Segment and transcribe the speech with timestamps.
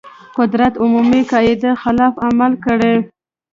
[0.37, 2.93] قدرت عمومي قاعدې خلاف عمل کړی.